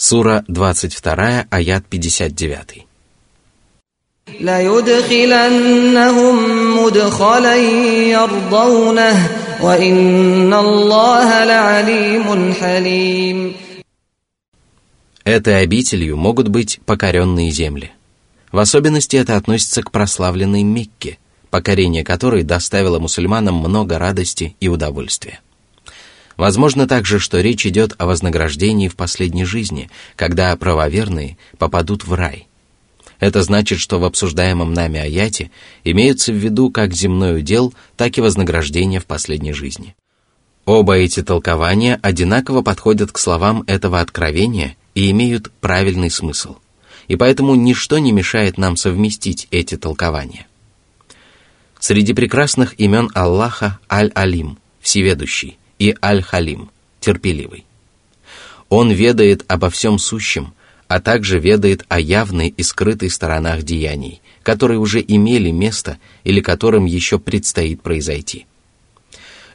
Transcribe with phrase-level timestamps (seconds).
[0.00, 2.86] Сура 22, аят 59.
[4.40, 6.36] ليدخلنهم
[6.84, 7.56] مدخلا
[8.10, 9.30] يرضونه
[9.62, 13.54] وإن الله لعليم حليم
[15.24, 17.90] Этой обителью могут быть покоренные земли.
[18.52, 21.18] В особенности это относится к прославленной Мекке,
[21.50, 25.40] покорение которой доставило мусульманам много радости и удовольствия.
[26.41, 32.47] Возможно также, что речь идет о вознаграждении в последней жизни, когда правоверные попадут в рай.
[33.19, 35.51] Это значит, что в обсуждаемом нами аяте
[35.83, 39.95] имеются в виду как земной удел, так и вознаграждение в последней жизни.
[40.65, 46.55] Оба эти толкования одинаково подходят к словам этого откровения и имеют правильный смысл.
[47.07, 50.47] И поэтому ничто не мешает нам совместить эти толкования.
[51.79, 57.65] Среди прекрасных имен Аллаха Аль-Алим, Всеведущий, и Аль-Халим, терпеливый.
[58.69, 60.53] Он ведает обо всем сущем,
[60.87, 66.85] а также ведает о явной и скрытой сторонах деяний, которые уже имели место или которым
[66.85, 68.45] еще предстоит произойти.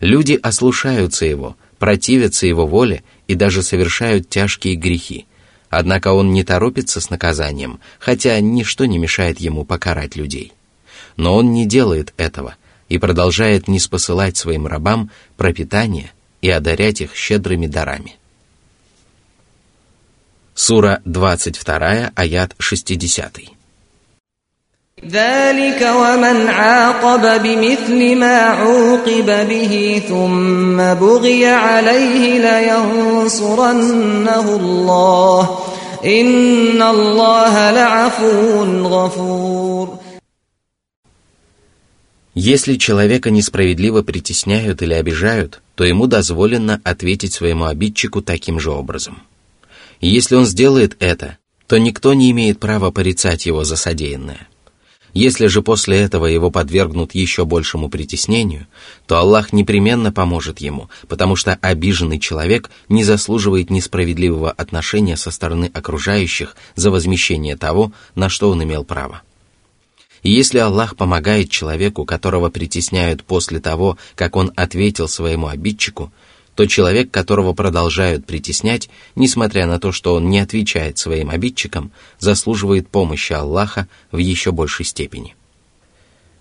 [0.00, 5.26] Люди ослушаются его, противятся его воле и даже совершают тяжкие грехи,
[5.70, 10.52] однако он не торопится с наказанием, хотя ничто не мешает ему покарать людей.
[11.16, 12.56] Но он не делает этого
[12.88, 16.10] и продолжает не спосылать своим рабам пропитание,
[16.41, 18.17] и одарять их щедрыми дарами.
[20.55, 23.57] Сура 22, аят 60.
[25.09, 33.75] ذلك ومن عاقب بمثل ما عوقب به ثم بغي عليه لينصرنه
[34.55, 35.59] الله
[36.05, 39.97] إن الله لعفو غفور
[42.33, 49.22] Если человека несправедливо притесняют или обижают, то ему дозволено ответить своему обидчику таким же образом.
[50.00, 51.38] Если он сделает это,
[51.68, 54.48] то никто не имеет права порицать его за содеянное.
[55.12, 58.66] Если же после этого его подвергнут еще большему притеснению,
[59.06, 65.70] то Аллах непременно поможет ему, потому что обиженный человек не заслуживает несправедливого отношения со стороны
[65.72, 69.22] окружающих за возмещение того, на что он имел право.
[70.28, 76.12] Если Аллах помогает человеку, которого притесняют после того, как он ответил своему обидчику,
[76.56, 82.88] то человек, которого продолжают притеснять, несмотря на то, что он не отвечает своим обидчикам, заслуживает
[82.88, 85.36] помощи Аллаха в еще большей степени.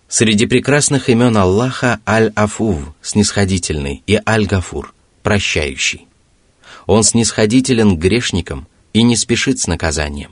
[0.07, 6.07] Среди прекрасных имен Аллаха Аль-Афув, снисходительный, и Аль-Гафур, прощающий.
[6.87, 10.31] Он снисходителен к грешникам и не спешит с наказанием.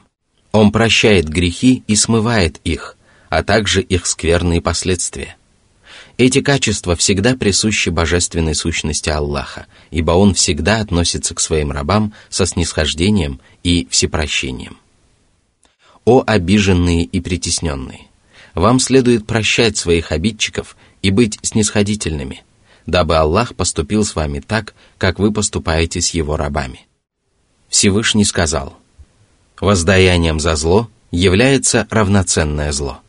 [0.52, 2.97] Он прощает грехи и смывает их–
[3.34, 5.38] а также их скверные последствия.
[6.20, 12.46] Эти качества всегда присущи божественной сущности Аллаха, ибо Он всегда относится к своим рабам со
[12.46, 14.78] снисхождением и всепрощением.
[16.06, 18.02] О обиженные и притесненные!
[18.54, 22.44] Вам следует прощать своих обидчиков и быть снисходительными,
[22.86, 26.86] дабы Аллах поступил с вами так, как вы поступаете с Его рабами.
[27.68, 28.78] Всевышний сказал,
[29.60, 33.03] «Воздаянием за зло является равноценное зло».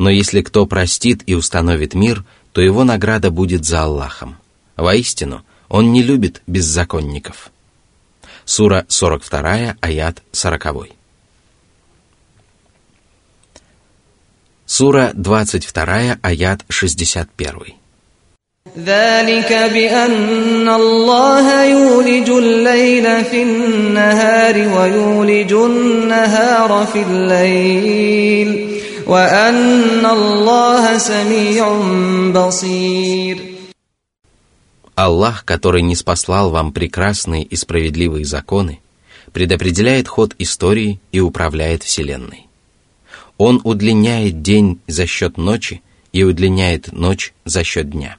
[0.00, 4.36] Но если кто простит и установит мир, то его награда будет за Аллахом.
[4.76, 7.50] Воистину, он не любит беззаконников.
[8.44, 10.88] Сура 42, аят 40.
[14.66, 17.76] Сура 22, аят 61.
[18.78, 28.69] ذلك بأن الله يولج الليل في النهار ويولج النهار في الليل
[34.95, 38.79] Аллах, который не спаслал вам прекрасные и справедливые законы,
[39.33, 42.47] предопределяет ход истории и управляет Вселенной.
[43.37, 45.81] Он удлиняет день за счет ночи
[46.11, 48.17] и удлиняет ночь за счет дня.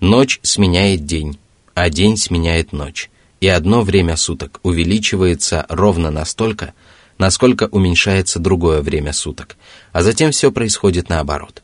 [0.00, 1.38] Ночь сменяет день,
[1.74, 3.10] а день сменяет ночь,
[3.40, 6.74] и одно время суток увеличивается ровно настолько,
[7.18, 9.56] насколько уменьшается другое время суток,
[9.92, 11.62] а затем все происходит наоборот.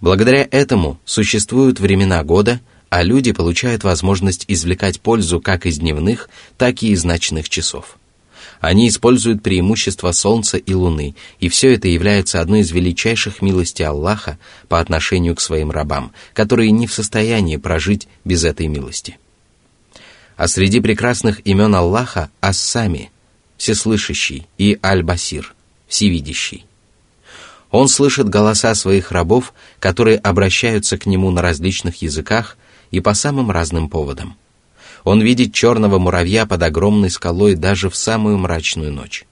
[0.00, 2.60] Благодаря этому существуют времена года,
[2.90, 6.28] а люди получают возможность извлекать пользу как из дневных,
[6.58, 7.96] так и из ночных часов.
[8.60, 14.38] Они используют преимущества Солнца и Луны, и все это является одной из величайших милостей Аллаха
[14.68, 19.18] по отношению к своим рабам, которые не в состоянии прожить без этой милости.
[20.36, 23.11] А среди прекрасных имен Аллаха– Ассами,
[23.62, 25.54] всеслышащий, и Аль-Басир,
[25.86, 26.66] всевидящий.
[27.70, 32.56] Он слышит голоса своих рабов, которые обращаются к нему на различных языках
[32.90, 34.36] и по самым разным поводам.
[35.04, 39.26] Он видит черного муравья под огромной скалой даже в самую мрачную ночь.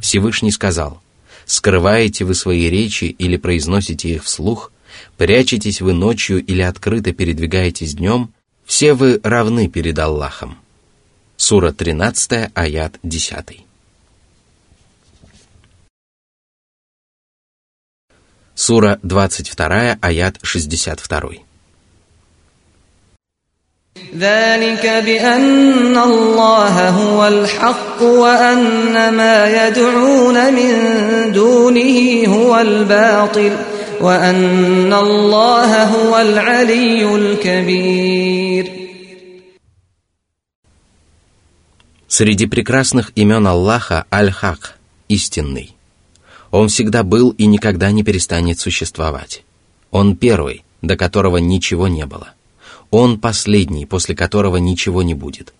[0.00, 1.02] Всевышний сказал,
[1.44, 4.70] «Скрываете вы свои речи или произносите их вслух,
[5.16, 8.32] прячетесь вы ночью или открыто передвигаетесь днем,
[8.64, 10.58] все вы равны перед Аллахом».
[11.37, 13.65] Сура 13, аят 10.
[18.55, 21.43] Сура 22, аят 62.
[24.17, 30.73] ذلك بأن الله هو الحق وأن ما يدعون من
[31.31, 33.51] دونه هو الباطل
[34.01, 38.76] وأن الله هو العلي الكبير
[42.08, 44.78] Среди прекрасных имен Аллаха Аль-Хак–
[45.08, 45.76] истинный.
[46.50, 49.44] Он всегда был и никогда не перестанет существовать.
[49.90, 52.30] Он первый, до которого ничего не было.
[52.90, 55.52] Он последний, после которого ничего не будет.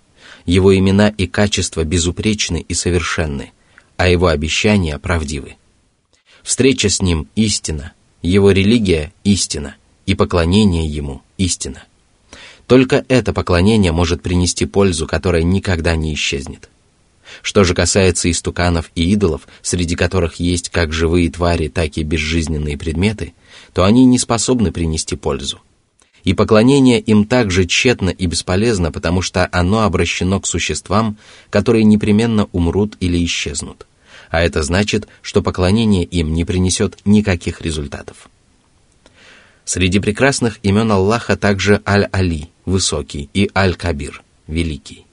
[0.46, 3.52] Его имена и качества безупречны и совершенны,
[3.98, 5.56] а его обещания правдивы.
[6.42, 7.92] Встреча с ним– истина,
[8.22, 11.84] его религия– истина, и поклонение ему– истина.
[12.68, 16.68] Только это поклонение может принести пользу, которая никогда не исчезнет.
[17.42, 22.78] Что же касается истуканов и идолов, среди которых есть как живые твари, так и безжизненные
[22.78, 23.34] предметы,
[23.72, 25.60] то они не способны принести пользу
[26.24, 31.16] и поклонение им также тщетно и бесполезно, потому что оно обращено к существам,
[31.48, 33.86] которые непременно умрут или исчезнут.
[34.30, 38.28] А это значит, что поклонение им не принесет никаких результатов.
[39.64, 45.04] Среди прекрасных имен Аллаха также Аль-Али, высокий, и Аль-Кабир, великий.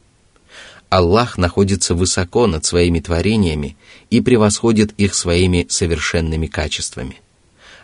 [0.89, 3.75] Аллах находится высоко над своими творениями
[4.09, 7.21] и превосходит их своими совершенными качествами.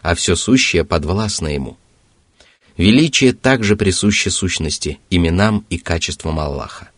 [0.02, 1.78] А все сущее подвластно Ему,
[2.78, 6.90] Величие также присуще сущности, именам и качествам Аллаха.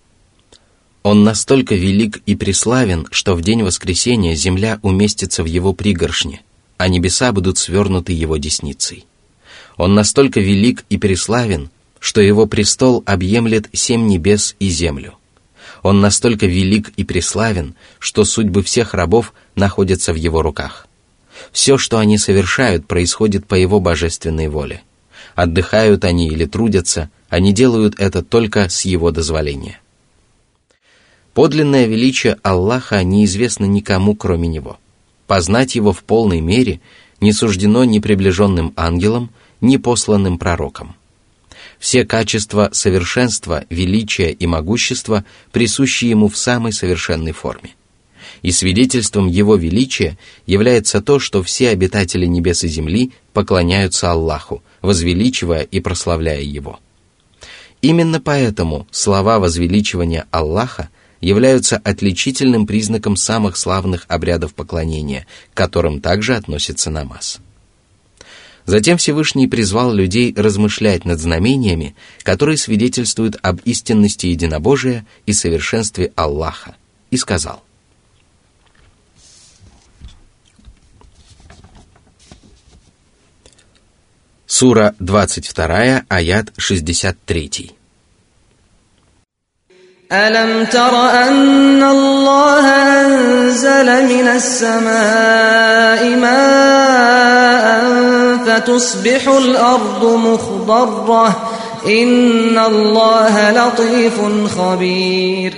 [1.01, 6.41] Он настолько велик и преславен, что в день воскресения земля уместится в его пригоршне,
[6.77, 9.05] а небеса будут свернуты его десницей.
[9.75, 11.69] Он настолько велик и преславен,
[12.03, 15.13] что его престол объемлет семь небес и землю.
[15.83, 20.87] Он настолько велик и преславен, что судьбы всех рабов находятся в его руках.
[21.51, 24.81] Все, что они совершают, происходит по его божественной воле–
[25.35, 29.79] Отдыхают они или трудятся, они делают это только с его дозволения.
[31.33, 34.77] Подлинное величие Аллаха неизвестно никому, кроме Него.
[35.25, 36.81] Познать Его в полной мере
[37.19, 40.95] не суждено ни приближенным ангелам, ни посланным пророкам.
[41.79, 47.75] Все качества совершенства, величия и могущества присущи Ему в самой совершенной форме–
[48.41, 55.63] и свидетельством Его величия является то, что все обитатели небес и земли поклоняются Аллаху, возвеличивая
[55.63, 56.79] и прославляя Его.
[57.81, 60.89] Именно поэтому слова возвеличивания Аллаха
[61.21, 67.39] являются отличительным признаком самых славных обрядов поклонения, к которым также относится намаз.
[68.66, 76.76] Затем Всевышний призвал людей размышлять над знамениями, которые свидетельствуют об истинности единобожия и совершенстве Аллаха,
[77.10, 77.68] и сказал –
[84.58, 87.74] Сура 22, аят 63.
[90.12, 92.66] ألم تر أن الله
[93.04, 97.68] أنزل من السماء ماء
[98.46, 101.50] فتصبح الأرض مخضرة
[101.86, 104.16] إن الله لطيف
[104.58, 105.54] خبير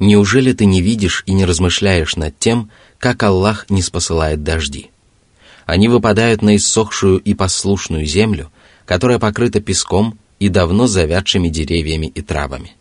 [0.00, 4.90] Неужели ты не видишь и не размышляешь над тем, как Аллах не спосылает дожди?
[5.66, 8.50] Они выпадают на иссохшую и послушную землю,
[8.86, 12.74] которая покрыта песком и давно завядшими деревьями и травами.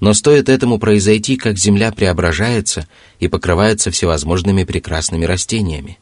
[0.00, 2.88] Но стоит этому произойти, как земля преображается
[3.20, 5.98] и покрывается всевозможными прекрасными растениями.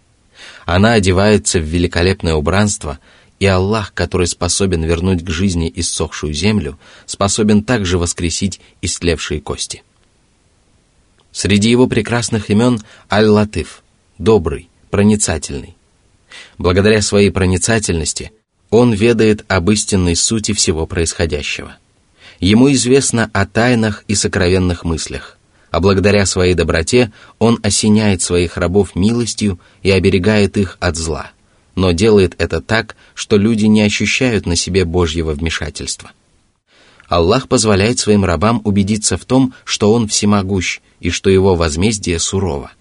[0.66, 3.00] Она одевается в великолепное убранство,
[3.40, 9.84] и Аллах, который способен вернуть к жизни иссохшую землю, способен также воскресить истлевшие кости.
[11.32, 13.84] Среди его прекрасных имен Аль-Латыф,
[14.18, 15.76] добрый, проницательный,
[16.58, 18.32] Благодаря своей проницательности
[18.70, 21.78] он ведает об истинной сути всего происходящего.
[22.40, 25.38] Ему известно о тайнах и сокровенных мыслях,
[25.72, 31.32] а благодаря своей доброте он осеняет своих рабов милостью и оберегает их от зла,
[31.76, 36.12] но делает это так, что люди не ощущают на себе Божьего вмешательства.
[37.08, 42.72] Аллах позволяет своим рабам убедиться в том, что Он всемогущ и что Его возмездие сурово.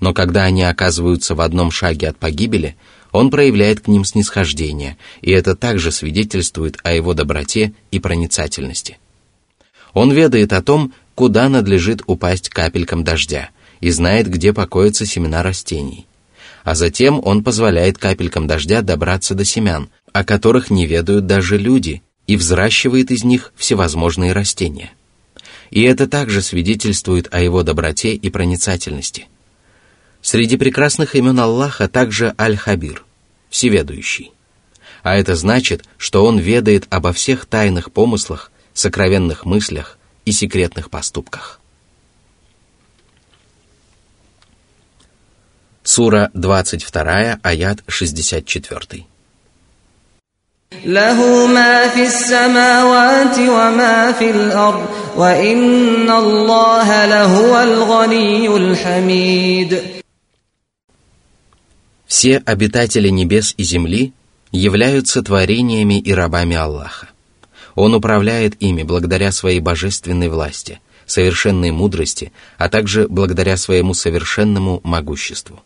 [0.00, 2.76] Но когда они оказываются в одном шаге от погибели,
[3.12, 8.98] Он проявляет к ним снисхождение, и это также свидетельствует о его доброте и проницательности.
[9.92, 13.50] Он ведает о том, куда надлежит упасть капелькам дождя,
[13.82, 16.06] и знает, где покоятся семена растений.
[16.64, 22.00] А затем он позволяет капелькам дождя добраться до семян, о которых не ведают даже люди,
[22.26, 24.92] и взращивает из них всевозможные растения.
[25.68, 29.28] И это также свидетельствует о его доброте и проницательности.
[30.22, 33.04] Среди прекрасных имен Аллаха также Аль-Хабир,
[33.50, 34.32] всеведущий.
[35.02, 41.59] А это значит, что он ведает обо всех тайных помыслах, сокровенных мыслях и секретных поступках.
[45.83, 49.05] Сура 22, аят 64.
[50.85, 59.81] له ما في السماوات وما في الأرض وإن الله لهو الغني الحميد
[62.07, 64.13] Все обитатели небес и земли
[64.51, 67.07] являются творениями и рабами Аллаха.
[67.74, 75.62] Он управляет ими благодаря своей божественной власти, совершенной мудрости, а также благодаря своему совершенному могуществу.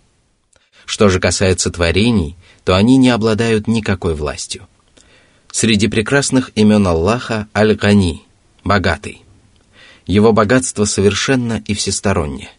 [0.85, 4.67] Что же касается творений, то они не обладают никакой властью.
[5.51, 8.23] Среди прекрасных имен Аллаха Аль-Гани–
[8.65, 9.23] богатый.
[10.07, 12.51] Его богатство совершенно и всестороннее.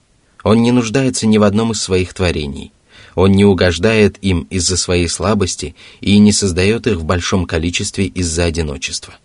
[0.43, 2.71] Он не нуждается ни в одном из своих творений.
[3.13, 8.45] Он не угождает им из-за своей слабости и не создает их в большом количестве из-за
[8.45, 9.15] одиночества.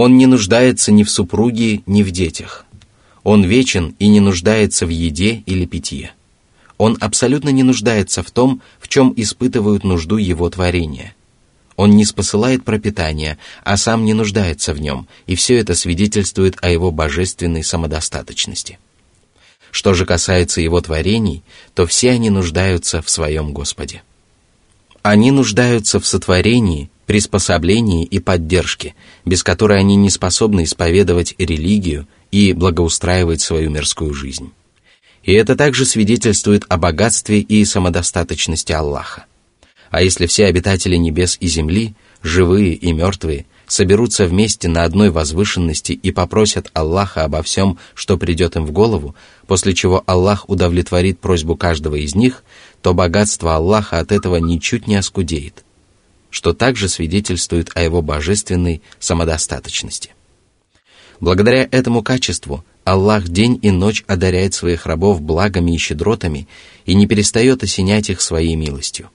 [0.00, 2.64] Он не нуждается ни в супруге, ни в детях.
[3.24, 6.12] Он вечен и не нуждается в еде или питье.
[6.76, 11.16] Он абсолютно не нуждается в том, в чем испытывают нужду его творения.
[11.74, 16.70] Он не спосылает пропитание, а сам не нуждается в нем, и все это свидетельствует о
[16.70, 18.78] его божественной самодостаточности.
[19.72, 21.42] Что же касается его творений,
[21.74, 24.04] то все они нуждаются в своем Господе.
[25.02, 32.52] Они нуждаются в сотворении, приспособлении и поддержке, без которой они не способны исповедовать религию и
[32.52, 34.52] благоустраивать свою мирскую жизнь.
[35.22, 39.24] И это также свидетельствует о богатстве и самодостаточности Аллаха.
[39.90, 45.92] А если все обитатели небес и земли, живые и мертвые, соберутся вместе на одной возвышенности
[45.92, 49.14] и попросят Аллаха обо всем, что придет им в голову,
[49.46, 52.44] после чего Аллах удовлетворит просьбу каждого из них,
[52.82, 55.64] то богатство Аллаха от этого ничуть не оскудеет
[56.30, 60.10] что также свидетельствует о его божественной самодостаточности.
[61.20, 66.48] Благодаря этому качеству Аллах день и ночь одаряет своих рабов благами и щедротами
[66.86, 69.10] и не перестает осенять их своей милостью.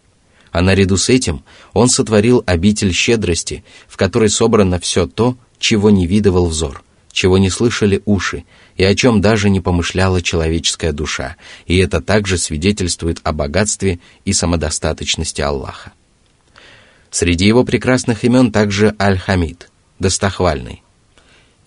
[0.51, 1.43] А наряду с этим
[1.73, 7.49] Он сотворил обитель щедрости, в которой собрано все то, чего не видывал взор, чего не
[7.49, 13.33] слышали уши, и о чем даже не помышляла человеческая душа, и это также свидетельствует о
[13.33, 15.93] богатстве и самодостаточности Аллаха.
[17.13, 20.81] Среди его прекрасных имен также Аль-Хамид, достохвальный.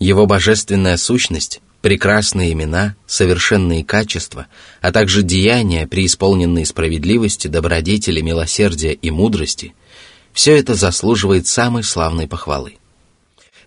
[0.00, 4.48] Его божественная сущность, прекрасные имена, совершенные качества,
[4.80, 9.72] а также деяния, преисполненные справедливости, добродетели, милосердия и мудрости,
[10.32, 12.78] все это заслуживает самой славной похвалы.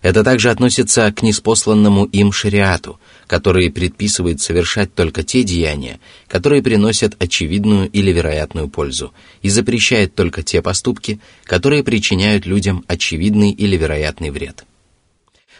[0.02, 7.22] Это также относится к неспосланному им шариату, который предписывает совершать только те деяния, которые приносят
[7.22, 14.30] очевидную или вероятную пользу, и запрещает только те поступки, которые причиняют людям очевидный или вероятный
[14.30, 14.64] вред.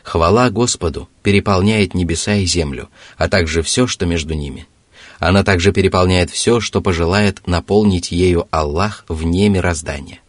[0.03, 4.67] Хвала Господу переполняет небеса и землю, а также все, что между ними.
[5.19, 10.21] Она также переполняет все, что пожелает наполнить ею Аллах вне мироздания.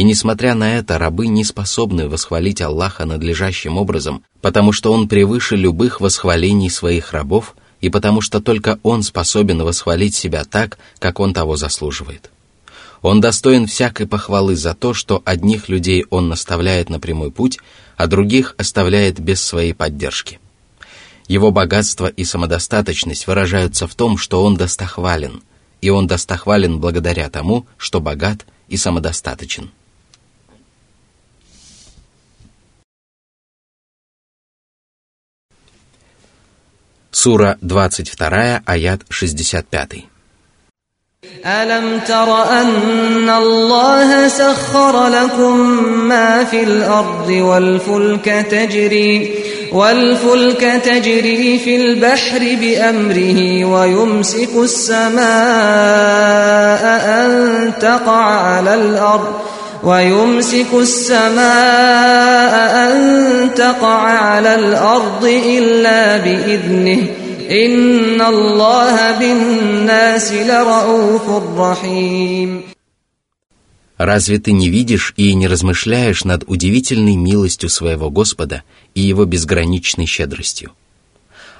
[0.00, 5.56] И несмотря на это, рабы не способны восхвалить Аллаха надлежащим образом, потому что Он превыше
[5.56, 11.34] любых восхвалений своих рабов и потому что только Он способен восхвалить себя так, как Он
[11.34, 12.30] того заслуживает.
[13.02, 17.58] Он достоин всякой похвалы за то, что одних людей Он наставляет на прямой путь,
[17.98, 20.40] а других оставляет без своей поддержки.
[21.28, 25.42] Его богатство и самодостаточность выражаются в том, что Он достохвален,
[25.82, 29.70] и Он достохвален благодаря тому, что богат и самодостаточен.
[37.11, 40.15] Сура 22, аят 65.
[41.45, 45.57] ألم تر أن الله سخر لكم
[46.07, 49.35] ما في الأرض والفلك تجري
[49.71, 55.25] والفلك تجري في البحر بأمره ويمسك السماء
[57.05, 59.33] أن تقع على الأرض
[59.83, 62.53] ويمسك السماء
[62.85, 67.07] أن تقع على الأرض إلا بإذنه
[67.51, 72.63] إن الله بالناس لرؤوف رحيم
[73.97, 80.05] Разве ты не видишь и не размышляешь над удивительной милостью своего Господа и Его безграничной
[80.05, 80.73] щедростью?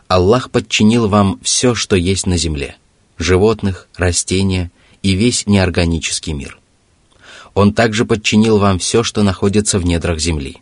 [0.09, 4.69] Аллах подчинил вам все, что есть на земле – животных, растения
[5.01, 6.58] и весь неорганический мир.
[7.54, 10.58] Он также подчинил вам все, что находится в недрах земли.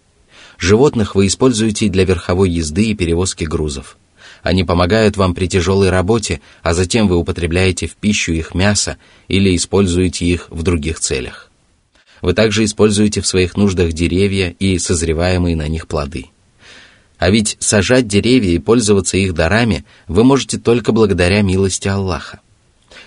[0.59, 3.97] Животных вы используете для верховой езды и перевозки грузов.
[4.42, 9.54] Они помогают вам при тяжелой работе, а затем вы употребляете в пищу их мясо или
[9.54, 11.50] используете их в других целях.
[12.23, 16.26] Вы также используете в своих нуждах деревья и созреваемые на них плоды.
[17.18, 22.40] А ведь сажать деревья и пользоваться их дарами вы можете только благодаря милости Аллаха.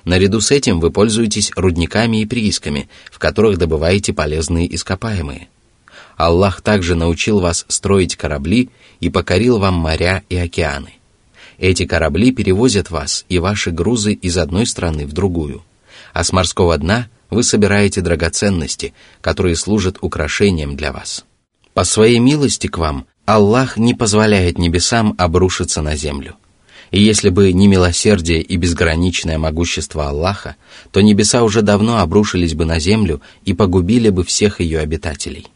[0.05, 5.49] Наряду с этим вы пользуетесь рудниками и приисками, в которых добываете полезные ископаемые.
[6.17, 10.93] Аллах также научил вас строить корабли и покорил вам моря и океаны.
[11.57, 15.63] Эти корабли перевозят вас и ваши грузы из одной страны в другую,
[16.13, 21.25] а с морского дна– вы собираете драгоценности, которые служат украшением для вас.
[21.73, 26.35] По своей милости к вам Аллах не позволяет небесам обрушиться на землю.
[26.91, 30.55] И если бы не милосердие и безграничное могущество Аллаха,
[30.91, 35.47] то небеса уже давно обрушились бы на землю и погубили бы всех ее обитателей.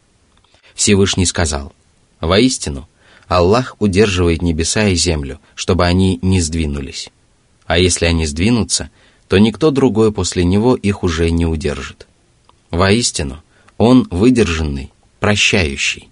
[0.74, 1.74] Всевышний сказал,
[2.22, 2.88] «Воистину,
[3.27, 7.10] Аллах удерживает небеса и землю, чтобы они не сдвинулись.
[7.65, 8.89] А если они сдвинутся–
[9.27, 12.08] то никто другой после него их уже не удержит.
[12.72, 13.44] Воистину,
[13.77, 16.10] он выдержанный, прощающий.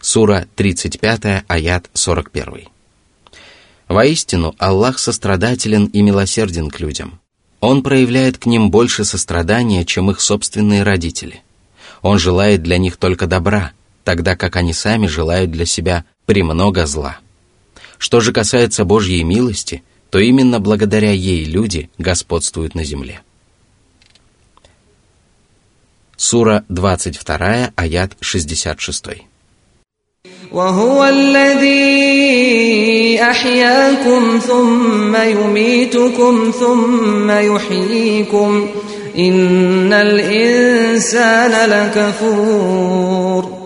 [0.00, 2.68] Сура 35, аят 41.
[3.88, 7.20] Воистину, Аллах сострадателен и милосерден к людям.
[7.60, 11.42] Он проявляет к ним больше сострадания, чем их собственные родители.
[12.02, 13.72] Он желает для них только добра,
[14.04, 17.18] тогда как они сами желают для себя премного зла.
[17.98, 23.20] Что же касается Божьей милости– то именно благодаря ей люди господствуют на земле.
[26.16, 29.04] Сура 22, аят 66.
[30.51, 31.71] وهو الذي
[33.21, 38.67] أحياكم ثم يميتكم ثم يحييكم
[39.17, 43.61] إن الإنسان لكفور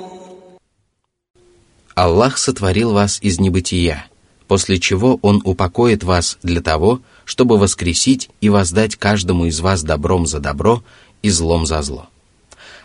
[1.97, 4.05] Аллах сотворил вас из небытия
[4.47, 10.27] после чего Он упокоит вас для того, чтобы воскресить и воздать каждому из вас добром
[10.27, 10.83] за добро
[11.23, 12.09] и злом за зло.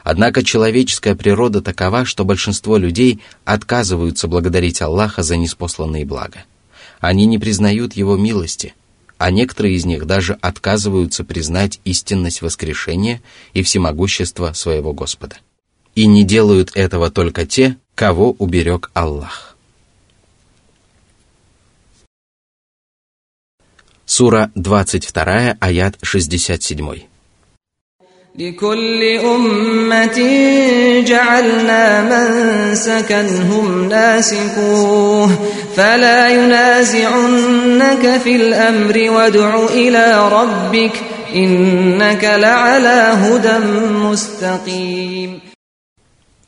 [0.06, 6.46] Однако человеческая природа такова, что большинство людей отказываются благодарить Аллаха за неспосланные блага.
[7.00, 8.76] Они не признают Его милости,
[9.18, 15.38] а некоторые из них даже отказываются признать истинность воскрешения и всемогущество своего Господа.
[15.96, 19.58] И не делают этого только те, кого уберег Аллах.
[24.06, 27.15] Сура 22, аят 67.
[28.39, 30.19] لكل أمة
[31.07, 35.29] جعلنا منسكا هم ناسكوه
[35.77, 40.93] فلا ينازعنك في الأمر وادع إلى ربك
[41.35, 45.41] إنك لعلى هدى مستقيم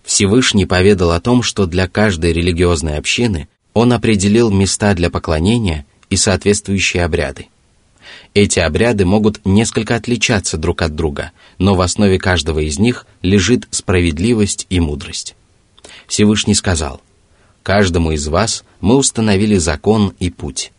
[0.04, 6.16] Всевышний поведал о том, что для каждой религиозной общины он определил места для поклонения – и
[6.16, 7.48] соответствующие обряды.
[8.33, 13.67] эти обряды могут несколько отличаться друг от друга, но в основе каждого из них лежит
[13.71, 15.35] справедливость и мудрость.
[16.07, 17.01] Всевышний сказал,
[17.63, 20.71] «Каждому из вас мы установили закон и путь.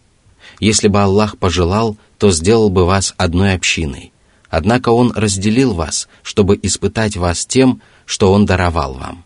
[0.61, 4.13] Если бы Аллах пожелал, то сделал бы вас одной общиной.
[4.51, 9.25] Однако Он разделил вас, чтобы испытать вас тем, что Он даровал вам.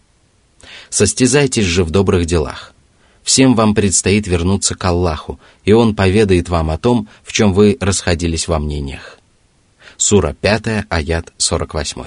[0.91, 2.73] Состязайтесь же в добрых делах.
[3.23, 7.77] Всем вам предстоит вернуться к Аллаху, и Он поведает вам о том, в чем вы
[7.81, 9.19] расходились во мнениях.
[9.97, 12.03] Сура 5, аят 48.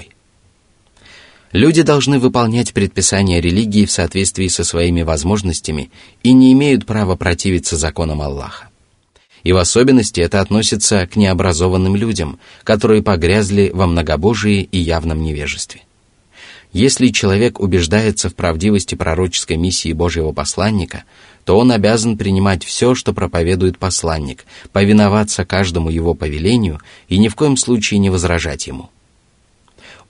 [1.52, 5.90] Люди должны выполнять предписания религии в соответствии со своими возможностями
[6.22, 8.68] и не имеют права противиться законам Аллаха.
[9.42, 15.85] И в особенности это относится к необразованным людям, которые погрязли во многобожии и явном невежестве.
[16.76, 21.04] Если человек убеждается в правдивости пророческой миссии Божьего посланника,
[21.46, 27.34] то он обязан принимать все, что проповедует посланник, повиноваться каждому его повелению и ни в
[27.34, 28.90] коем случае не возражать ему.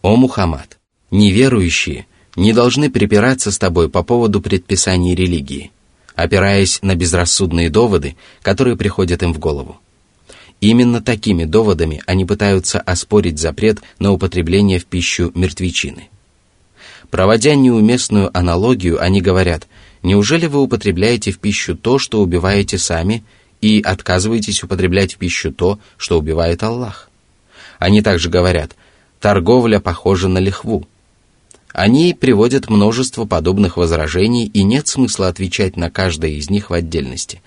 [0.03, 0.79] О Мухаммад,
[1.13, 5.71] неверующие не должны припираться с тобой по поводу предписаний религии,
[6.17, 9.79] опираясь на безрассудные доводы, которые приходят им в голову.
[10.61, 16.09] Именно такими доводами они пытаются оспорить запрет на употребление в пищу мертвечины–
[17.11, 19.69] Проводя неуместную аналогию, они говорят,
[20.03, 23.25] неужели вы употребляете в пищу то, что убиваете сами,
[23.61, 27.09] и отказываетесь употреблять в пищу то, что убивает Аллах?
[27.79, 28.77] Они также говорят,
[29.21, 30.87] торговля похожа на лихву.
[31.73, 37.43] Они приводят множество подобных возражений, и нет смысла отвечать на каждое из них в отдельности,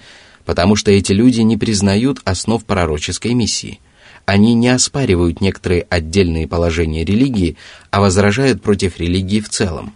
[0.45, 3.80] потому что эти люди не признают основ пророческой миссии.
[4.29, 7.57] Они не оспаривают некоторые отдельные положения религии,
[7.89, 9.95] а возражают против религии в целом.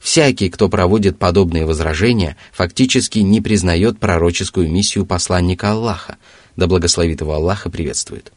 [0.00, 6.16] Всякий, кто проводит подобные возражения, фактически не признает пророческую миссию посланника Аллаха,
[6.56, 8.32] да благословит его Аллаха приветствует.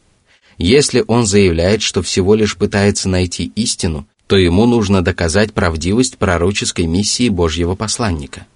[0.58, 6.86] Если он заявляет, что всего лишь пытается найти истину, то ему нужно доказать правдивость пророческой
[6.86, 8.46] миссии Божьего посланника.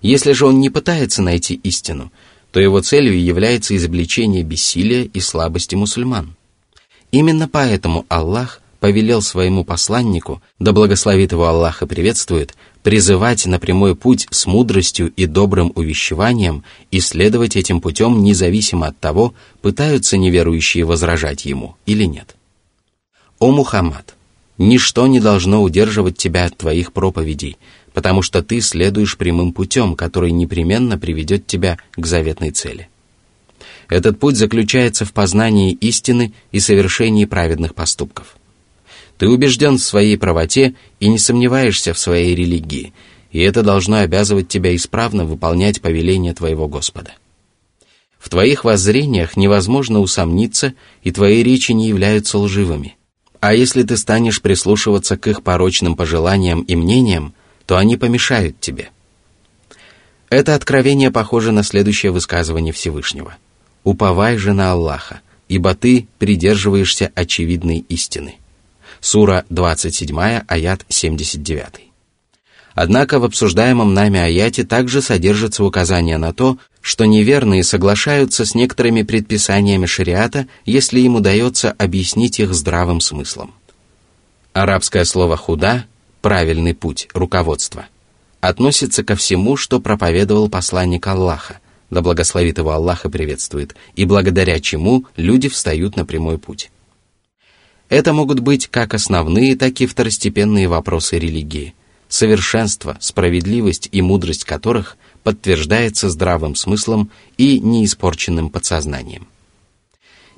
[0.00, 2.10] Если же он не пытается найти истину,
[2.58, 6.34] то его целью является изобличение бессилия и слабости мусульман.
[7.12, 13.94] Именно поэтому Аллах повелел своему посланнику, да благословит его Аллах и приветствует, призывать на прямой
[13.94, 20.84] путь с мудростью и добрым увещеванием и следовать этим путем независимо от того, пытаются неверующие
[20.84, 22.34] возражать ему или нет.
[23.38, 24.16] О Мухаммад!
[24.58, 27.56] Ничто не должно удерживать тебя от твоих проповедей,
[27.98, 32.88] потому что ты следуешь прямым путем, который непременно приведет тебя к заветной цели.
[33.88, 38.36] Этот путь заключается в познании истины и совершении праведных поступков.
[39.16, 42.92] Ты убежден в своей правоте и не сомневаешься в своей религии,
[43.32, 47.14] и это должно обязывать тебя исправно выполнять повеления твоего Господа.
[48.16, 52.96] В твоих воззрениях невозможно усомниться, и твои речи не являются лживыми.
[53.40, 57.34] А если ты станешь прислушиваться к их порочным пожеланиям и мнениям,
[57.68, 58.88] то они помешают тебе.
[60.30, 63.36] Это откровение похоже на следующее высказывание Всевышнего.
[63.84, 68.36] «Уповай же на Аллаха, ибо ты придерживаешься очевидной истины».
[69.00, 71.90] Сура 27, аят 79.
[72.74, 79.02] Однако в обсуждаемом нами аяте также содержится указание на то, что неверные соглашаются с некоторыми
[79.02, 83.52] предписаниями шариата, если им удается объяснить их здравым смыслом.
[84.54, 85.84] Арабское слово «худа»—
[86.20, 87.86] правильный путь, руководство—
[88.40, 94.60] относится ко всему, что проповедовал посланник Аллаха, да благословит его Аллах и приветствует, и благодаря
[94.60, 96.70] чему люди встают на прямой путь.
[97.88, 101.74] Это могут быть как основные, так и второстепенные вопросы религии,
[102.08, 109.26] совершенство, справедливость и мудрость которых подтверждается здравым смыслом и неиспорченным подсознанием.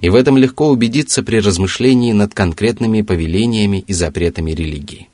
[0.01, 5.10] И в этом легко убедиться при размышлении над конкретными повелениями и запретами религии.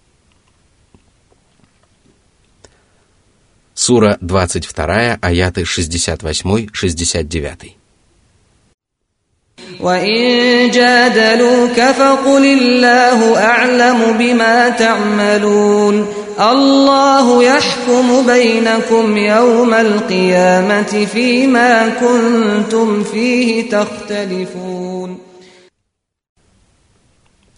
[3.79, 7.75] Сура 22, аяты 68-69.
[16.39, 25.19] الله يحكم بينكم يوم القيامة فيما كنتم فيه تختلفون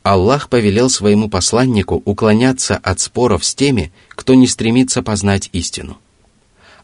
[0.04, 5.98] Аллах повелел своему посланнику уклоняться от споров с теми, кто не стремится познать истину–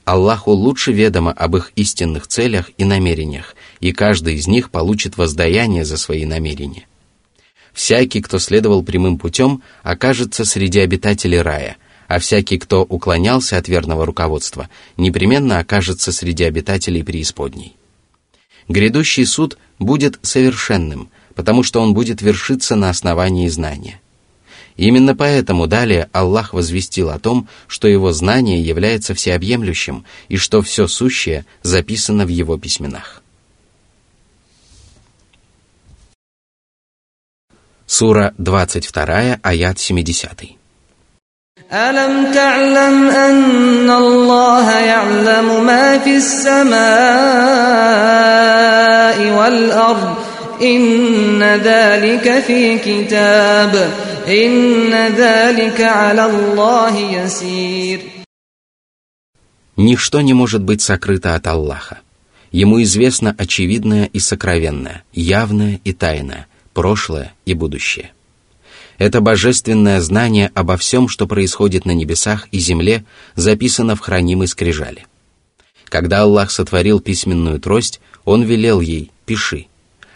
[0.05, 5.85] Аллаху лучше ведомо об их истинных целях и намерениях, и каждый из них получит воздаяние
[5.85, 6.87] за свои намерения.
[7.73, 14.05] Всякий, кто следовал прямым путем, окажется среди обитателей рая, а всякий, кто уклонялся от верного
[14.05, 17.75] руководства, непременно окажется среди обитателей преисподней.
[18.69, 24.01] Грядущий суд будет совершенным, потому что он будет вершиться на основании знания.
[24.78, 30.88] Именно поэтому далее Аллах возвестил о том, что его знание является всеобъемлющим и что все
[30.88, 33.21] сущее записано в его письменах.
[37.86, 40.60] Сура 22, аят 70.
[41.73, 46.80] ألم تعلم أن الله يعلم ما في السماء
[49.38, 50.15] والأرض
[50.62, 53.89] إن ذلك في كتاب
[59.76, 61.98] Ничто не может быть сокрыто от Аллаха.
[62.50, 68.12] Ему известно очевидное и сокровенное, явное и тайное, прошлое и будущее.
[68.96, 75.06] Это божественное знание обо всем, что происходит на небесах и земле, записано в хранимой скрижали.
[75.84, 79.66] Когда Аллах сотворил письменную трость, Он велел ей «пиши».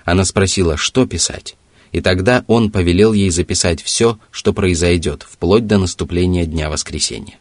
[0.06, 1.57] Она спросила, что писать
[1.92, 7.38] и тогда Он повелел ей записать все, что произойдет, вплоть до наступления Дня Воскресения.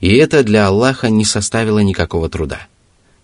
[0.00, 2.66] И это для Аллаха не составило никакого труда–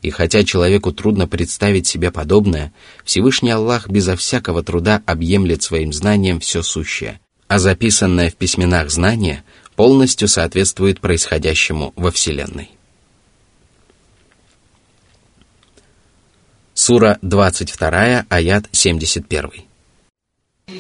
[0.05, 2.75] и хотя человеку трудно представить себе подобное,
[3.07, 9.45] Всевышний Аллах безо всякого труда объемлет своим знанием все сущее, а записанное в письменах знание
[9.77, 12.71] полностью соответствует происходящему во Вселенной.
[16.75, 19.65] Сура 22, аят 71.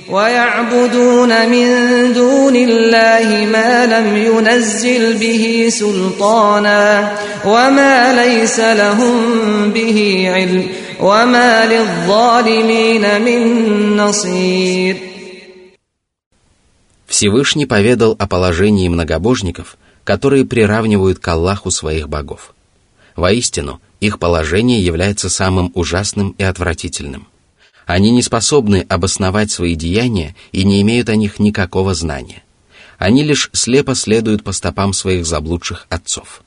[0.09, 1.67] ويعبدون من
[2.13, 9.15] دون الله ما لم ينزل به سلطانا وما ليس لهم
[9.71, 10.67] به علم
[11.01, 13.41] وما للظالمين من
[13.97, 14.95] نصير
[17.07, 22.53] Всевышний поведал о положении многобожников, которые приравнивают к Аллаху своих богов.
[23.15, 27.27] Воистину, их положение является самым ужасным и отвратительным.
[27.86, 32.42] Они не способны обосновать свои деяния и не имеют о них никакого знания.
[32.98, 36.42] Они лишь слепо следуют по стопам своих заблудших отцов.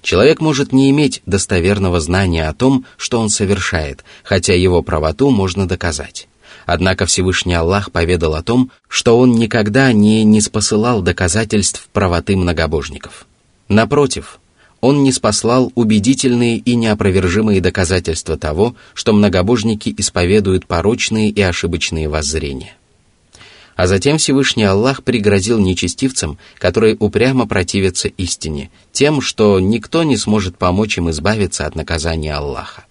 [0.00, 5.66] Человек может не иметь достоверного знания о том, что он совершает, хотя его правоту можно
[5.66, 6.28] доказать.
[6.66, 13.26] Однако Всевышний Аллах поведал о том, что он никогда не неспосылал доказательств правоты многобожников.
[13.68, 14.38] Напротив,
[14.80, 22.74] он не спаслал убедительные и неопровержимые доказательства того, что многобожники исповедуют порочные и ошибочные воззрения.
[23.74, 30.58] А затем Всевышний Аллах пригрозил нечестивцам, которые упрямо противятся истине, тем, что никто не сможет
[30.58, 32.86] помочь им избавиться от наказания Аллаха.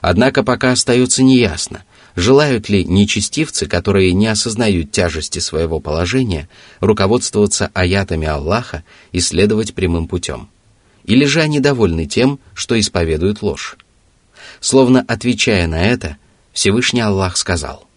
[0.00, 6.48] Однако пока остается неясно, желают ли нечестивцы, которые не осознают тяжести своего положения,
[6.80, 10.48] руководствоваться аятами Аллаха и следовать прямым путем–
[11.05, 13.77] или же они довольны тем, что исповедуют ложь?
[14.59, 16.17] Словно отвечая на это,
[16.53, 17.87] Всевышний Аллах сказал.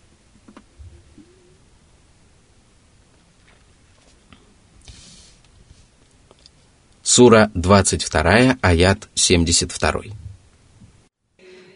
[7.02, 10.12] Сура 22, аят 72.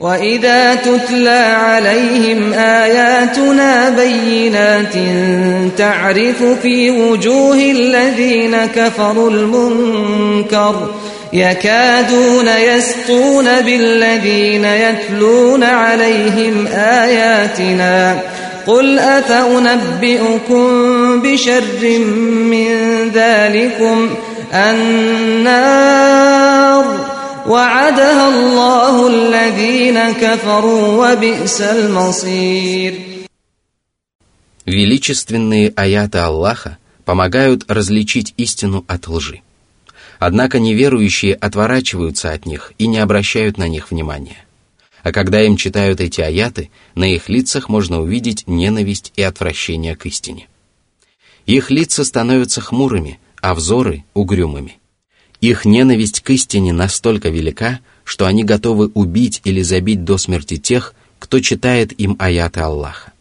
[0.00, 4.94] وإذا تتلى عليهم آياتنا بينات
[5.78, 10.94] تعرف في وجوه الذين كفروا المنكر
[11.32, 18.20] يكادون يسطون بالذين يتلون عليهم آياتنا
[18.66, 20.64] قل أفأنبئكم
[21.22, 21.98] بشر
[22.52, 22.68] من
[23.10, 24.10] ذلكم
[24.54, 26.04] النار
[27.46, 32.94] وعدها الله الذين كفروا وبئس المصير
[34.66, 39.42] Величественные аяты Аллаха помогают различить истину от лжи.
[40.19, 44.45] Однако неверующие отворачиваются от них и не обращают на них внимания.
[45.01, 50.05] А когда им читают эти аяты, на их лицах можно увидеть ненависть и отвращение к
[50.05, 50.49] истине.
[51.45, 54.77] Их лица становятся хмурыми, а взоры— угрюмыми.
[55.39, 60.95] Их ненависть к истине настолько велика, что они готовы убить или забить до смерти тех,
[61.17, 63.13] кто читает им аяты Аллаха.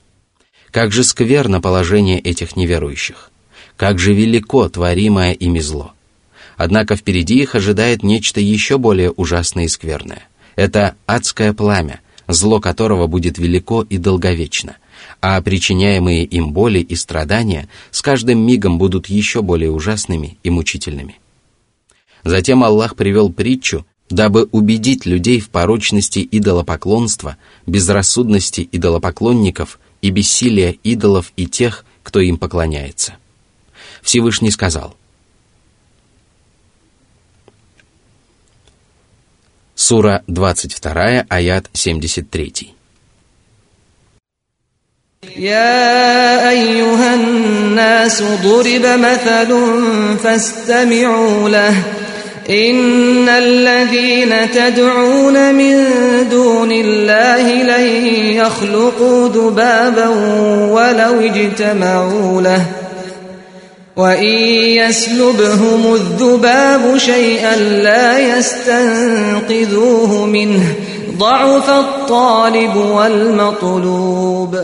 [0.72, 3.30] Как же скверно положение этих неверующих!
[3.76, 5.94] Как же велико творимое ими зло!
[6.58, 10.24] Однако впереди их ожидает нечто еще более ужасное и скверное.
[10.56, 14.76] Это адское пламя, зло которого будет велико и долговечно,
[15.20, 21.20] а причиняемые им боли и страдания с каждым мигом будут еще более ужасными и мучительными.
[22.24, 31.32] Затем Аллах привел притчу, дабы убедить людей в порочности идолопоклонства, безрассудности идолопоклонников и бессилия идолов
[31.36, 33.14] и тех, кто им поклоняется.
[34.02, 34.96] Всевышний сказал–
[39.77, 42.73] Сура 22, аят 73.
[45.37, 49.49] يا أيها الناس ضرب مثل
[50.23, 51.75] فاستمعوا له
[52.49, 55.75] إن الذين تدعون من
[56.31, 60.07] دون الله لن يخلقوا ذبابا
[60.75, 62.76] ولو اجتمعوا له
[63.97, 64.33] وإن
[64.81, 70.75] يسلبهم الذباب شيئا لا يستنقذوه منه
[71.17, 74.57] ضعف الطالب والمطلوب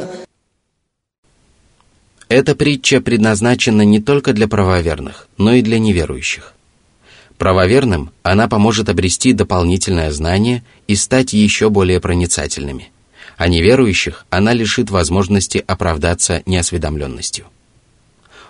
[2.30, 6.54] Эта притча предназначена не только для правоверных, но и для неверующих.
[7.40, 12.92] Правоверным она поможет обрести дополнительное знание и стать еще более проницательными,
[13.38, 17.48] а неверующих она лишит возможности оправдаться неосведомленностью.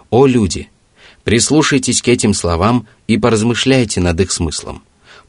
[0.10, 0.70] О люди!
[1.25, 4.83] Прислушайтесь к этим словам и поразмышляйте над их смыслом.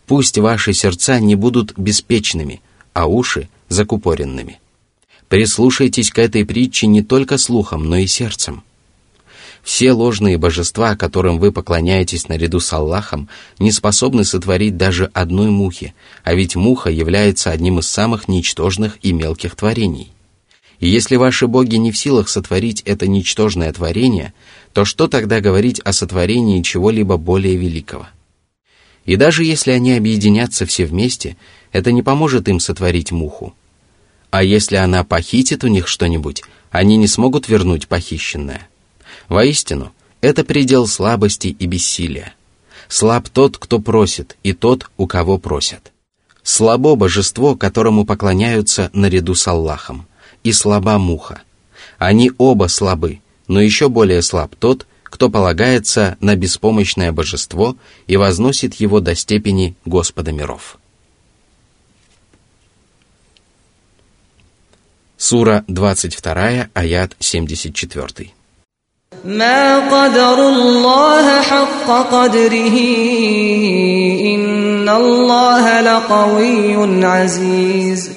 [0.06, 2.62] Пусть ваши сердца не будут беспечными,
[2.94, 4.60] а уши— закупоренными.
[5.30, 8.64] Прислушайтесь к этой притче не только слухом, но и сердцем.
[9.64, 13.28] Все ложные божества, которым вы поклоняетесь наряду с Аллахом,
[13.58, 19.12] не способны сотворить даже одной мухи, а ведь муха является одним из самых ничтожных и
[19.12, 20.12] мелких творений.
[20.80, 24.34] И если ваши боги не в силах сотворить это ничтожное творение,
[24.76, 28.08] то что тогда говорить о сотворении чего-либо более великого?
[29.06, 31.38] И даже если они объединятся все вместе,
[31.72, 33.56] это не поможет им сотворить муху.
[34.32, 38.68] А если она похитит у них что-нибудь, они не смогут вернуть похищенное.
[39.30, 42.34] Воистину, это предел слабости и бессилия.
[42.90, 45.94] Слаб тот, кто просит, и тот, у кого просят.
[46.44, 50.06] Слабо божество, которому поклоняются наряду с Аллахом,
[50.44, 51.44] и слаба муха.
[51.98, 58.75] Они оба слабы, но еще более слаб тот, кто полагается на беспомощное божество и возносит
[58.75, 60.79] его до степени Господа миров.
[65.17, 68.33] Сура 22, аят 74.
[69.25, 72.77] ما قدر الله حق قدره
[74.35, 78.14] إن الله لقوي عزيز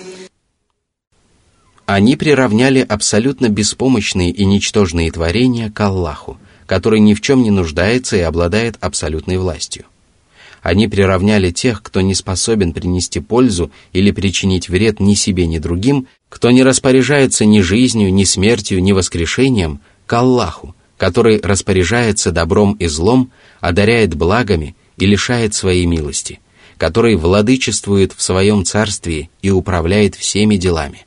[1.88, 8.18] они приравняли абсолютно беспомощные и ничтожные творения к Аллаху, который ни в чем не нуждается
[8.18, 9.87] и обладает абсолютной властью.
[10.61, 16.09] Они приравняли тех, кто не способен принести пользу или причинить вред ни себе, ни другим,
[16.29, 22.87] кто не распоряжается ни жизнью, ни смертью, ни воскрешением, к Аллаху, который распоряжается добром и
[22.87, 26.40] злом, одаряет благами и лишает своей милости,
[26.77, 31.07] который владычествует в своем царстве и управляет всеми делами.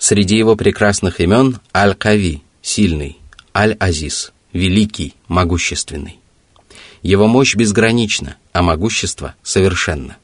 [0.00, 3.18] Среди его прекрасных имен Аль-Кави– сильный,
[3.54, 6.18] Аль-Азиз– великий, могущественный.
[7.02, 10.16] Его мощь безгранична, а могущество совершенно.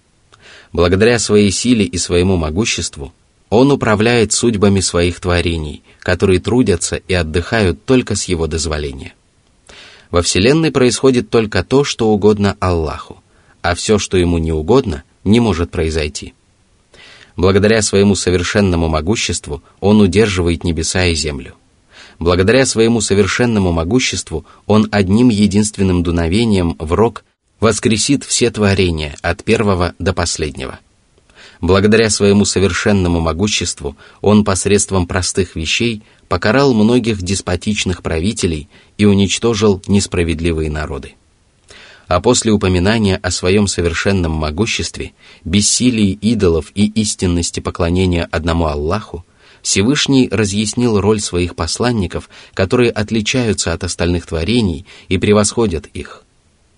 [0.73, 3.13] Благодаря своей силе и своему могуществу
[3.51, 9.13] он управляет судьбами своих творений, которые трудятся и отдыхают только с его дозволения.
[10.11, 13.23] Во Вселенной происходит только то, что угодно Аллаху,
[13.61, 16.33] а все, что ему не угодно, не может произойти.
[17.37, 21.55] Благодаря своему совершенному могуществу он удерживает небеса и землю.
[22.19, 27.25] Благодаря своему совершенному могуществу он одним единственным дуновением в рог
[27.61, 30.79] воскресит все творения от первого до последнего–
[31.61, 38.69] Благодаря своему совершенному могуществу он посредством простых вещей покарал многих деспотичных правителей
[38.99, 41.15] и уничтожил несправедливые народы.
[42.09, 45.13] А после упоминания о своем совершенном могуществе,
[45.45, 49.25] бессилии идолов и истинности поклонения одному Аллаху,
[49.63, 56.23] Всевышний разъяснил роль своих посланников, которые отличаются от остальных творений и превосходят их.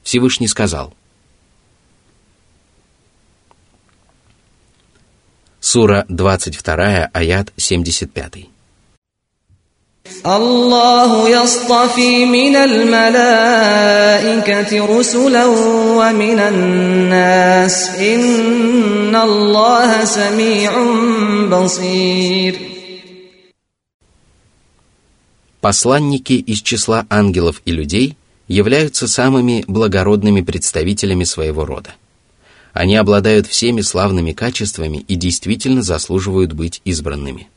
[0.02, 0.94] Всевышний сказал–
[5.60, 8.48] Сура 22, аят 75.
[10.25, 13.65] الله يصطفي من الملائكة
[14.99, 15.45] رسلا
[15.99, 20.71] ومن الناس إن الله سميع
[21.51, 22.59] بصير
[25.61, 28.17] Посланники из числа ангелов и людей
[28.49, 32.03] являются самыми благородными представителями своего рода –
[32.73, 37.47] они обладают всеми славными качествами и действительно заслуживают быть избранными.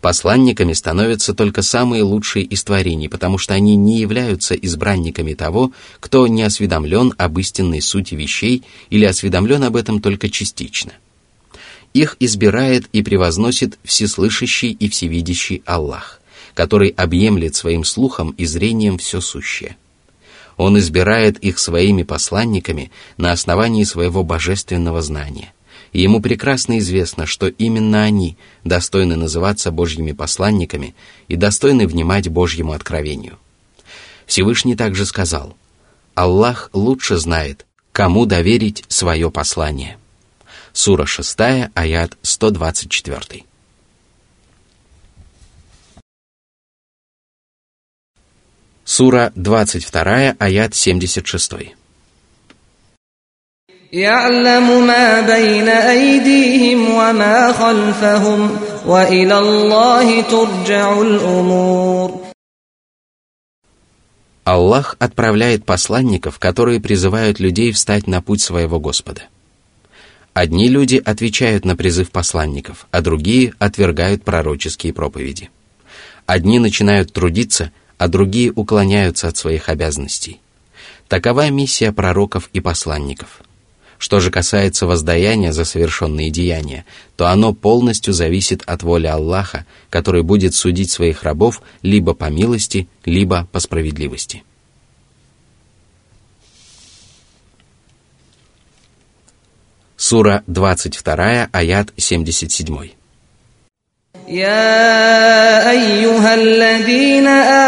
[0.00, 6.26] Посланниками становятся только самые лучшие из творений, потому что они не являются избранниками того, кто
[6.26, 10.92] не осведомлен об истинной сути вещей или осведомлен об этом только частично.
[11.92, 16.20] Их избирает и превозносит всеслышащий и всевидящий Аллах,
[16.54, 19.76] который объемлет своим слухом и зрением все сущее.
[20.56, 25.52] Он избирает их своими посланниками на основании своего божественного знания.
[25.92, 30.94] И ему прекрасно известно, что именно они достойны называться Божьими посланниками
[31.28, 33.38] и достойны внимать Божьему откровению.
[34.26, 35.56] Всевышний также сказал,
[36.14, 39.98] «Аллах лучше знает, кому доверить свое послание».
[40.72, 41.36] Сура 6,
[41.74, 43.44] аят 124.
[48.84, 51.79] Сура 22, аят 76.
[53.95, 58.41] يعلم ما بين أيديهم وما خلفهم
[58.85, 62.25] وإلى الله ترجع الأمور
[64.43, 69.23] Аллах отправляет посланников, которые призывают людей встать на путь своего Господа.
[70.35, 75.49] Одни люди отвечают на призыв посланников, а другие отвергают пророческие проповеди.
[76.27, 80.41] Одни начинают трудиться, а другие уклоняются от своих обязанностей.
[81.07, 83.41] Такова миссия пророков и посланников.
[84.00, 86.86] что же касается воздаяния за совершенные деяния,
[87.16, 92.88] то оно полностью зависит от воли Аллаха, который будет судить своих рабов либо по милости,
[93.04, 94.42] либо по справедливости.
[99.98, 102.99] Сура 22, аят 77.
[104.29, 107.27] يا أيها الذين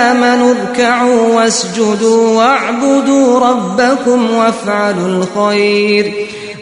[0.09, 6.13] آمنوا اركعوا واسجدوا واعبدوا ربكم وافعلوا الخير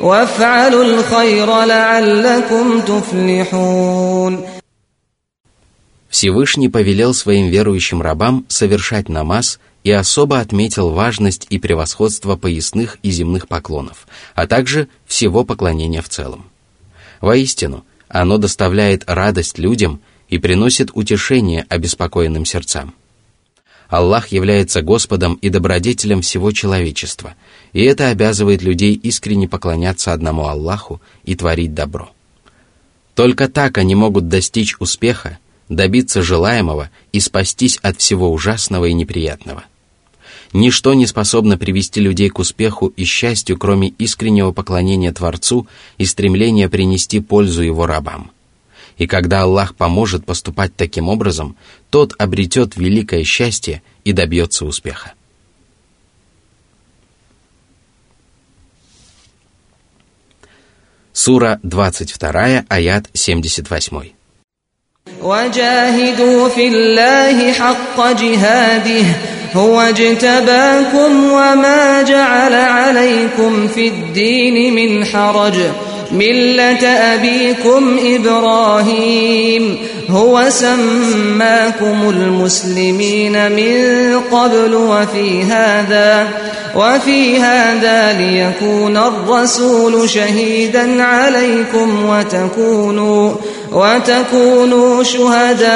[0.02, 4.46] وافعلوا الخير لعلكم تفلحون
[6.10, 13.12] Всевышний повелел своим верующим рабам совершать намаз и особо отметил важность и превосходство поясных и
[13.12, 16.46] земных поклонов, а также всего поклонения в целом.
[17.20, 22.93] Воистину, оно доставляет радость людям и приносит утешение обеспокоенным сердцам.
[23.89, 27.35] Аллах является Господом и добродетелем всего человечества,
[27.73, 32.11] и это обязывает людей искренне поклоняться одному Аллаху и творить добро.
[33.15, 35.39] Только так они могут достичь успеха,
[35.69, 39.65] добиться желаемого и спастись от всего ужасного и неприятного.
[40.53, 46.69] Ничто не способно привести людей к успеху и счастью, кроме искреннего поклонения Творцу и стремления
[46.69, 48.33] принести пользу его рабам.
[48.99, 51.57] И когда Аллах поможет поступать таким образом,
[51.89, 55.13] тот обретет великое счастье и добьется успеха.
[61.13, 64.20] Сура 22, аят 78.
[65.23, 69.05] وجاهدوا في الله حق جهاده
[69.55, 75.55] هو اجتباكم وما جعل عليكم في الدين من حرج.
[76.13, 79.79] ملة أبيكم إبراهيم
[80.11, 86.29] هو سماكم المسلمين من قبل وفي هذا
[86.77, 93.33] وفي هذا ليكون الرسول شهيدا عليكم وتكونوا
[93.72, 95.70] وتكونوا شهداء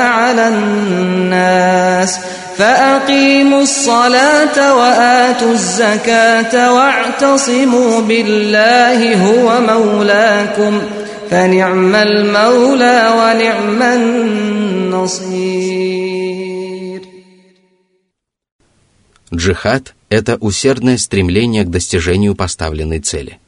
[0.00, 2.18] على الناس
[2.56, 10.80] فأقيموا الصلاة وآتوا الزكاة واعتصموا بالله هو مولاكم
[11.30, 15.72] فنعم المولى ونعم النصير
[19.34, 23.38] Джихад – это усердное стремление к достижению поставленной цели.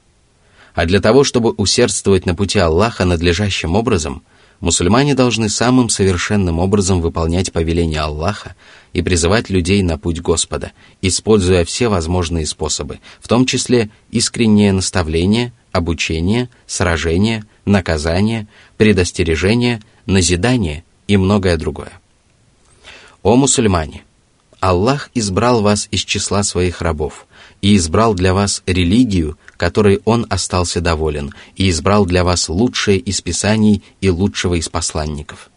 [0.79, 4.23] А для того, чтобы усердствовать на пути Аллаха надлежащим образом,
[4.61, 8.55] мусульмане должны самым совершенным образом выполнять повеления Аллаха
[8.93, 10.71] и призывать людей на путь Господа,
[11.01, 21.17] используя все возможные способы, в том числе искреннее наставление, обучение, сражение, наказание, предостережение, назидание и
[21.17, 21.91] многое другое.
[23.21, 24.05] О мусульмане!
[24.61, 27.27] Аллах избрал вас из числа своих рабов
[27.61, 33.19] и избрал для вас религию, которой Он остался доволен, и избрал для вас лучшее из
[33.19, 35.51] писаний и лучшего из посланников.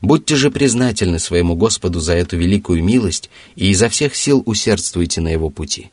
[0.00, 5.28] Будьте же признательны своему Господу за эту великую милость и изо всех сил усердствуйте на
[5.28, 5.90] Его пути.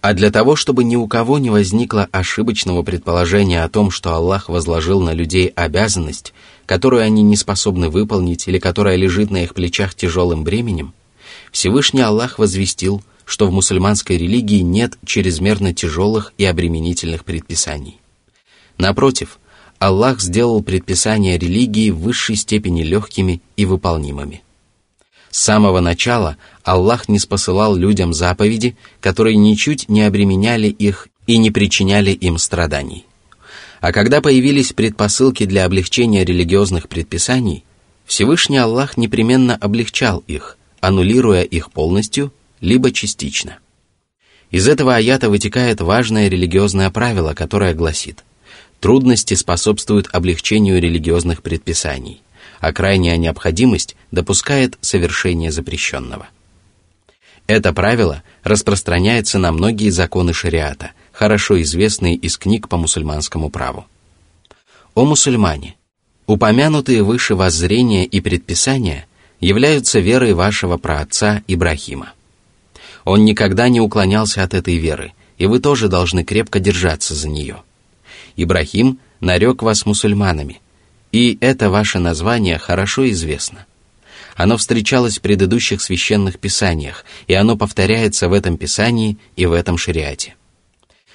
[0.00, 4.48] А для того, чтобы ни у кого не возникло ошибочного предположения о том, что Аллах
[4.48, 6.32] возложил на людей обязанность,
[6.64, 10.94] которую они не способны выполнить или которая лежит на их плечах тяжелым бременем,
[11.52, 18.00] Всевышний Аллах возвестил, что в мусульманской религии нет чрезмерно тяжелых и обременительных предписаний.
[18.78, 19.38] Напротив,
[19.78, 24.42] Аллах сделал предписания религии в высшей степени легкими и выполнимыми.
[25.30, 31.50] С самого начала Аллах не спосылал людям заповеди, которые ничуть не обременяли их и не
[31.50, 33.04] причиняли им страданий.
[33.82, 37.62] А когда появились предпосылки для облегчения религиозных предписаний,
[38.06, 43.58] Всевышний Аллах непременно облегчал их, аннулируя их полностью, либо частично.
[44.50, 48.24] Из этого аята вытекает важное религиозное правило, которое гласит
[48.80, 52.22] «Трудности способствуют облегчению религиозных предписаний,
[52.60, 56.28] а крайняя необходимость допускает совершение запрещенного».
[57.46, 63.86] Это правило распространяется на многие законы шариата, хорошо известные из книг по мусульманскому праву.
[64.94, 65.76] О мусульмане!
[66.26, 69.06] Упомянутые выше воззрения и предписания
[69.40, 72.12] являются верой вашего праотца Ибрахима.
[73.08, 77.62] Он никогда не уклонялся от этой веры, и вы тоже должны крепко держаться за нее.
[78.36, 80.60] Ибрахим нарек вас мусульманами,
[81.10, 83.64] и это ваше название хорошо известно.
[84.36, 89.78] Оно встречалось в предыдущих священных писаниях, и оно повторяется в этом писании и в этом
[89.78, 90.34] шариате.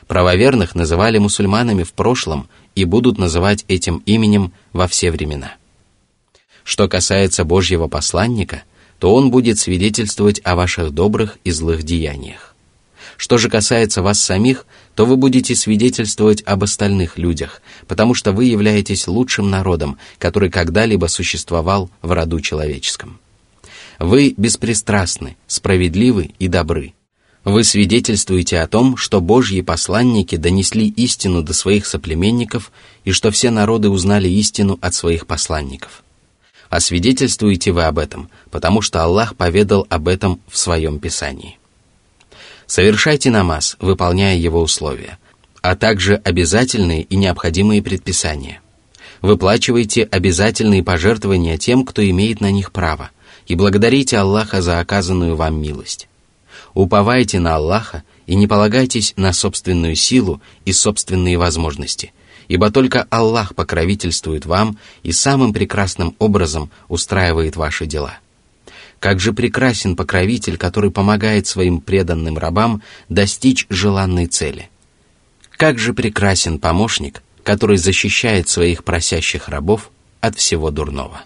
[0.07, 5.57] Правоверных называли мусульманами в прошлом и будут называть этим именем во все времена.
[6.63, 8.63] Что касается Божьего посланника,
[9.03, 12.55] то он будет свидетельствовать о ваших добрых и злых деяниях.
[13.17, 18.45] Что же касается вас самих, то вы будете свидетельствовать об остальных людях, потому что вы
[18.45, 23.19] являетесь лучшим народом, который когда-либо существовал в роду человеческом.
[23.99, 26.93] Вы беспристрастны, справедливы и добры.
[27.43, 32.71] Вы свидетельствуете о том, что Божьи посланники донесли истину до своих соплеменников
[33.03, 36.03] и что все народы узнали истину от своих посланников
[36.73, 41.59] а свидетельствуете вы об этом, потому что Аллах поведал об этом в своем Писании.
[42.65, 45.19] Совершайте намаз, выполняя его условия,
[45.61, 48.59] а также обязательные и необходимые предписания.
[49.21, 53.11] Выплачивайте обязательные пожертвования тем, кто имеет на них право,
[53.45, 56.07] и благодарите Аллаха за оказанную вам милость.
[56.73, 62.13] Уповайте на Аллаха и не полагайтесь на собственную силу и собственные возможности,
[62.47, 68.17] ибо только Аллах покровительствует вам и самым прекрасным образом устраивает ваши дела.
[68.99, 74.69] Как же прекрасен покровитель, который помогает своим преданным рабам достичь желанной цели.
[75.51, 79.91] Как же прекрасен помощник, который защищает своих просящих рабов
[80.21, 81.23] от всего дурного.